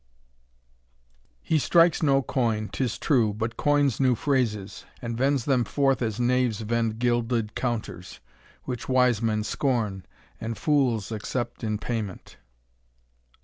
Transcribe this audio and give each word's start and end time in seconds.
He 1.43 1.59
strikes 1.59 2.01
no 2.01 2.23
coin, 2.23 2.69
'tis 2.69 2.97
true, 2.97 3.35
but 3.35 3.55
coins 3.55 3.99
new 3.99 4.15
phrases, 4.15 4.83
And 4.99 5.15
vends 5.15 5.45
them 5.45 5.63
forth 5.63 6.01
as 6.01 6.19
knaves 6.19 6.61
vend 6.61 6.97
gilded 6.97 7.53
counters, 7.53 8.19
Which 8.63 8.89
wise 8.89 9.21
men 9.21 9.43
scorn, 9.43 10.07
and 10.39 10.57
fools 10.57 11.11
accept 11.11 11.63
in 11.63 11.77
payment. 11.77 12.37